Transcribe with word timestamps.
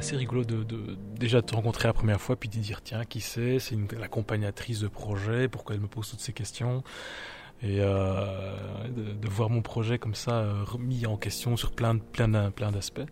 assez 0.00 0.16
rigolo 0.16 0.44
de, 0.44 0.64
déjà 1.14 1.42
te 1.42 1.54
rencontrer 1.54 1.86
la 1.86 1.92
première 1.92 2.20
fois, 2.22 2.34
puis 2.34 2.48
de 2.48 2.56
dire 2.56 2.80
tiens, 2.80 3.04
qui 3.04 3.20
c'est? 3.20 3.58
C'est 3.58 3.76
l'accompagnatrice 3.98 4.80
de 4.80 4.88
projet, 4.88 5.46
pourquoi 5.46 5.74
elle 5.74 5.82
me 5.82 5.88
pose 5.88 6.08
toutes 6.08 6.20
ces 6.20 6.32
questions? 6.32 6.82
Et 7.62 7.80
euh, 7.80 8.54
de, 8.88 9.28
voir 9.28 9.50
mon 9.50 9.60
projet 9.60 9.98
comme 9.98 10.14
ça 10.14 10.40
euh, 10.40 10.64
remis 10.64 11.04
en 11.04 11.18
question 11.18 11.58
sur 11.58 11.72
plein, 11.72 11.98
plein, 11.98 12.50
plein 12.50 12.72
d'aspects. 12.72 13.04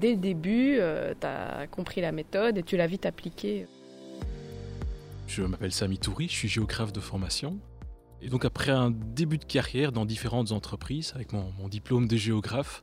Dès 0.00 0.12
le 0.12 0.16
début, 0.16 0.78
euh, 0.78 1.12
tu 1.20 1.26
as 1.26 1.66
compris 1.66 2.00
la 2.00 2.12
méthode 2.12 2.56
et 2.56 2.62
tu 2.62 2.78
l'as 2.78 2.86
vite 2.86 3.04
appliquée. 3.04 3.66
Je 5.26 5.42
m'appelle 5.42 5.72
Sami 5.72 5.98
Touri, 5.98 6.28
je 6.28 6.32
suis 6.32 6.48
géographe 6.48 6.94
de 6.94 7.00
formation. 7.00 7.58
Et 8.22 8.28
donc 8.28 8.44
après 8.44 8.70
un 8.70 8.90
début 8.90 9.38
de 9.38 9.44
carrière 9.44 9.92
dans 9.92 10.04
différentes 10.04 10.52
entreprises, 10.52 11.12
avec 11.14 11.32
mon, 11.32 11.68
diplôme 11.68 12.06
de 12.06 12.16
géographe, 12.16 12.82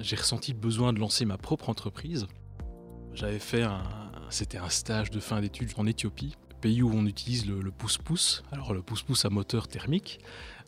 j'ai 0.00 0.16
ressenti 0.16 0.52
le 0.52 0.58
besoin 0.58 0.92
de 0.92 0.98
lancer 0.98 1.24
ma 1.24 1.36
propre 1.36 1.68
entreprise. 1.68 2.26
J'avais 3.12 3.38
fait 3.38 3.62
un, 3.62 3.82
c'était 4.30 4.58
un 4.58 4.68
stage 4.68 5.10
de 5.10 5.20
fin 5.20 5.40
d'études 5.40 5.72
en 5.76 5.86
Éthiopie 5.86 6.36
pays 6.60 6.82
où 6.82 6.90
on 6.92 7.06
utilise 7.06 7.46
le 7.46 7.70
pouce-pouce. 7.70 8.42
Alors 8.50 8.74
le 8.74 8.82
pouce-pouce 8.82 9.24
à 9.24 9.30
moteur 9.30 9.68
thermique, 9.68 10.18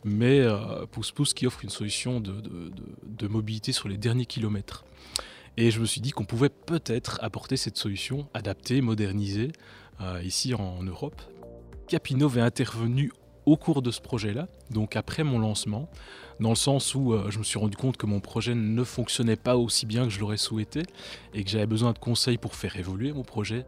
mais 0.03 0.39
euh, 0.39 0.85
pouce-pouce 0.87 1.33
qui 1.33 1.45
offre 1.45 1.63
une 1.63 1.69
solution 1.69 2.19
de, 2.19 3.27
mobilité 3.27 3.71
sur 3.71 3.87
les 3.87 3.97
derniers 3.97 4.25
kilomètres. 4.25 4.83
Et 5.57 5.69
je 5.69 5.79
me 5.79 5.85
suis 5.85 6.01
dit 6.01 6.11
qu'on 6.11 6.25
pouvait 6.25 6.49
peut-être 6.49 7.19
apporter 7.21 7.57
cette 7.57 7.77
solution 7.77 8.27
adaptée, 8.33 8.81
modernisée, 8.81 9.51
euh, 10.01 10.21
ici 10.23 10.53
en, 10.53 10.81
Europe. 10.83 11.21
Capinov 11.87 12.37
est 12.37 12.41
intervenu 12.41 13.11
au 13.45 13.57
cours 13.57 13.81
de 13.81 13.91
ce 13.91 14.01
projet-là, 14.01 14.47
donc 14.69 14.95
après 14.95 15.23
mon 15.23 15.39
lancement, 15.39 15.89
dans 16.39 16.49
le 16.49 16.55
sens 16.55 16.95
où 16.95 17.13
euh, 17.13 17.29
je 17.29 17.39
me 17.39 17.43
suis 17.43 17.59
rendu 17.59 17.75
compte 17.75 17.97
que 17.97 18.05
mon 18.05 18.19
projet 18.19 18.55
ne 18.55 18.83
fonctionnait 18.83 19.35
pas 19.35 19.57
aussi 19.57 19.85
bien 19.85 20.03
que 20.03 20.09
je 20.09 20.19
l'aurais 20.19 20.37
souhaité 20.37 20.83
et 21.33 21.43
que 21.43 21.49
j'avais 21.49 21.67
besoin 21.67 21.93
de 21.93 21.99
conseils 21.99 22.37
pour 22.37 22.55
faire 22.55 22.77
évoluer 22.77 23.13
mon 23.13 23.23
projet. 23.23 23.65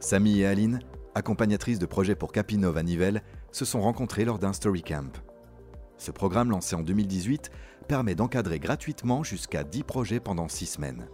Samy 0.00 0.40
et 0.40 0.46
Aline, 0.46 0.80
accompagnatrices 1.14 1.78
de 1.78 1.86
projets 1.86 2.16
pour 2.16 2.32
Capinov 2.32 2.76
à 2.76 2.82
Nivelles, 2.82 3.22
se 3.52 3.64
sont 3.64 3.80
rencontrées 3.80 4.24
lors 4.24 4.38
d'un 4.38 4.52
Story 4.52 4.82
Camp. 4.82 5.22
Ce 5.98 6.10
programme 6.10 6.50
lancé 6.50 6.74
en 6.74 6.82
2018 6.82 7.50
permet 7.86 8.14
d'encadrer 8.14 8.58
gratuitement 8.58 9.22
jusqu'à 9.22 9.62
10 9.62 9.84
projets 9.84 10.20
pendant 10.20 10.48
6 10.48 10.66
semaines. 10.66 11.06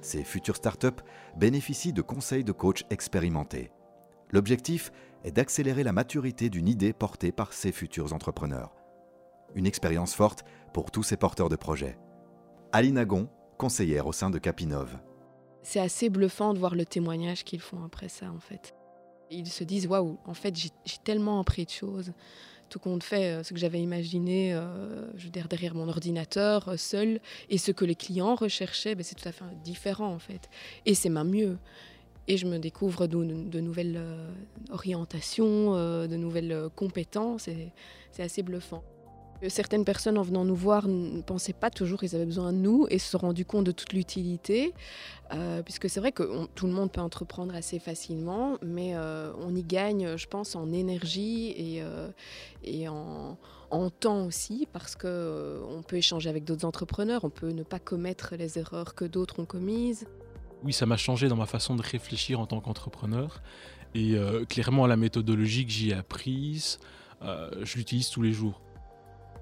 Ces 0.00 0.24
futures 0.24 0.56
startups 0.56 1.02
bénéficient 1.36 1.92
de 1.92 2.02
conseils 2.02 2.44
de 2.44 2.52
coachs 2.52 2.84
expérimentés. 2.90 3.70
L'objectif 4.30 4.92
est 5.24 5.32
d'accélérer 5.32 5.82
la 5.82 5.92
maturité 5.92 6.50
d'une 6.50 6.68
idée 6.68 6.92
portée 6.92 7.32
par 7.32 7.52
ces 7.52 7.72
futurs 7.72 8.12
entrepreneurs. 8.12 8.74
Une 9.54 9.66
expérience 9.66 10.14
forte 10.14 10.44
pour 10.72 10.90
tous 10.90 11.02
ces 11.02 11.16
porteurs 11.16 11.48
de 11.48 11.56
projets. 11.56 11.98
Aline 12.72 12.98
Agon, 12.98 13.28
conseillère 13.58 14.06
au 14.06 14.12
sein 14.12 14.30
de 14.30 14.38
Capinov 14.38 14.98
c'est 15.66 15.80
assez 15.80 16.10
bluffant 16.10 16.54
de 16.54 16.60
voir 16.60 16.76
le 16.76 16.84
témoignage 16.84 17.42
qu'ils 17.42 17.60
font 17.60 17.82
après 17.84 18.08
ça, 18.08 18.30
en 18.30 18.38
fait. 18.38 18.72
Ils 19.32 19.48
se 19.48 19.64
disent 19.64 19.88
waouh, 19.88 20.16
en 20.24 20.32
fait, 20.32 20.54
j'ai 20.56 20.98
tellement 21.02 21.40
appris 21.40 21.64
de 21.64 21.70
choses. 21.70 22.12
Tout 22.68 22.78
compte 22.78 23.02
fait, 23.02 23.32
euh, 23.32 23.42
ce 23.42 23.52
que 23.52 23.58
j'avais 23.58 23.80
imaginé 23.80 24.54
euh, 24.54 25.10
je 25.16 25.28
derrière 25.28 25.74
mon 25.74 25.88
ordinateur, 25.88 26.68
euh, 26.68 26.76
seul, 26.76 27.18
et 27.48 27.58
ce 27.58 27.72
que 27.72 27.84
les 27.84 27.96
clients 27.96 28.36
recherchaient, 28.36 28.94
ben, 28.94 29.02
c'est 29.02 29.16
tout 29.16 29.28
à 29.28 29.32
fait 29.32 29.44
différent, 29.64 30.14
en 30.14 30.20
fait. 30.20 30.48
Et 30.84 30.94
c'est 30.94 31.08
même 31.08 31.30
mieux. 31.30 31.58
Et 32.28 32.36
je 32.36 32.46
me 32.46 32.58
découvre 32.58 33.06
de, 33.06 33.60
nouvelles 33.60 34.00
orientations, 34.70 35.74
de 35.74 36.16
nouvelles 36.16 36.68
compétences, 36.74 37.48
et 37.48 37.72
c'est 38.10 38.22
assez 38.22 38.42
bluffant. 38.42 38.82
Certaines 39.48 39.84
personnes 39.84 40.16
en 40.16 40.22
venant 40.22 40.44
nous 40.44 40.54
voir 40.54 40.88
ne 40.88 41.20
pensaient 41.20 41.52
pas 41.52 41.68
toujours 41.68 42.00
qu'ils 42.00 42.14
avaient 42.14 42.24
besoin 42.24 42.52
de 42.52 42.58
nous 42.58 42.86
et 42.88 42.98
se 42.98 43.10
sont 43.10 43.18
rendus 43.18 43.44
compte 43.44 43.64
de 43.64 43.72
toute 43.72 43.92
l'utilité, 43.92 44.72
euh, 45.34 45.62
puisque 45.62 45.90
c'est 45.90 46.00
vrai 46.00 46.10
que 46.10 46.46
tout 46.54 46.66
le 46.66 46.72
monde 46.72 46.90
peut 46.90 47.02
entreprendre 47.02 47.54
assez 47.54 47.78
facilement, 47.78 48.56
mais 48.62 48.96
euh, 48.96 49.32
on 49.46 49.54
y 49.54 49.62
gagne, 49.62 50.16
je 50.16 50.26
pense, 50.26 50.56
en 50.56 50.72
énergie 50.72 51.50
et, 51.50 51.82
euh, 51.82 52.88
en, 53.70 53.90
temps 53.90 54.24
aussi, 54.24 54.66
parce 54.72 54.96
que 54.96 55.60
on 55.68 55.82
peut 55.82 55.96
échanger 55.96 56.30
avec 56.30 56.44
d'autres 56.44 56.64
entrepreneurs, 56.64 57.24
on 57.24 57.30
peut 57.30 57.50
ne 57.50 57.62
pas 57.62 57.78
commettre 57.78 58.34
les 58.36 58.58
erreurs 58.58 58.94
que 58.94 59.04
d'autres 59.04 59.40
ont 59.40 59.44
commises. 59.44 60.06
Oui, 60.62 60.72
ça 60.72 60.86
m'a 60.86 60.96
changé 60.96 61.28
dans 61.28 61.36
ma 61.36 61.46
façon 61.46 61.76
de 61.76 61.82
réfléchir 61.82 62.40
en 62.40 62.46
tant 62.46 62.60
qu'entrepreneur, 62.60 63.40
et 63.94 64.16
clairement 64.48 64.86
la 64.86 64.96
méthodologie 64.96 65.64
que 65.64 65.72
j'y 65.72 65.90
ai 65.90 65.94
apprise, 65.94 66.78
je 67.22 67.76
l'utilise 67.76 68.10
tous 68.10 68.22
les 68.22 68.32
jours. 68.32 68.60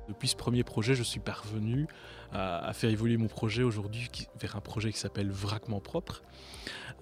Depuis 0.09 0.29
ce 0.29 0.37
premier 0.37 0.65
projet, 0.65 0.95
je 0.95 1.03
suis 1.03 1.21
parvenu 1.21 1.87
à, 2.33 2.73
faire 2.73 2.91
évoluer 2.91 3.17
mon 3.17 3.29
projet 3.29 3.63
aujourd'hui 3.63 4.09
vers 4.41 4.57
un 4.57 4.61
projet 4.61 4.93
qui 4.93 4.99
s'appelle 4.99 5.31
Vraquement 5.31 5.81
Propre, 5.81 6.23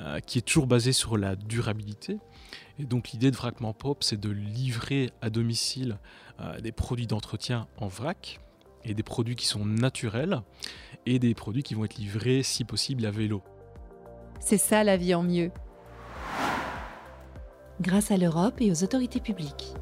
euh, 0.00 0.20
qui 0.20 0.38
est 0.38 0.42
toujours 0.42 0.66
basé 0.66 0.92
sur 0.92 1.16
la 1.16 1.36
durabilité. 1.36 2.18
Et 2.78 2.84
donc 2.84 3.10
l'idée 3.10 3.30
de 3.30 3.36
Vraquement 3.36 3.72
Propre, 3.72 4.04
c'est 4.04 4.20
de 4.20 4.28
livrer 4.28 5.10
à 5.20 5.30
domicile 5.30 5.98
euh, 6.40 6.60
des 6.60 6.72
produits 6.72 7.06
d'entretien 7.06 7.66
en 7.78 7.88
vrac 7.88 8.40
et 8.84 8.94
des 8.94 9.02
produits 9.02 9.36
qui 9.36 9.46
sont 9.46 9.64
naturels 9.64 10.42
et 11.06 11.18
des 11.18 11.34
produits 11.34 11.62
qui 11.62 11.74
vont 11.74 11.84
être 11.84 11.96
livrés 11.96 12.42
si 12.42 12.64
possible 12.64 13.06
à 13.06 13.10
vélo. 13.10 13.42
C'est 14.44 14.58
ça 14.58 14.82
la 14.82 14.96
vie 14.96 15.14
en 15.14 15.22
mieux. 15.22 15.52
Grâce 17.80 18.10
à 18.10 18.16
l'Europe 18.16 18.56
et 18.58 18.72
aux 18.72 18.82
autorités 18.82 19.20
publiques. 19.20 19.74